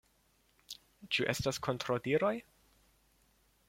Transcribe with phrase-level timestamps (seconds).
[1.17, 2.35] Ĉu estas kontraŭdiroj?